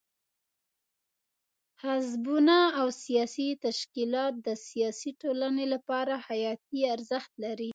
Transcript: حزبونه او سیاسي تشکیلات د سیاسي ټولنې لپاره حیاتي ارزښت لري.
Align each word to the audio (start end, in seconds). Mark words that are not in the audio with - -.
حزبونه 1.81 2.57
او 2.79 2.87
سیاسي 3.03 3.47
تشکیلات 3.65 4.33
د 4.47 4.49
سیاسي 4.67 5.11
ټولنې 5.21 5.65
لپاره 5.73 6.13
حیاتي 6.27 6.81
ارزښت 6.95 7.31
لري. 7.43 7.69